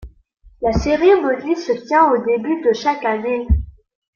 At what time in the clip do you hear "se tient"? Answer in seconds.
1.55-2.09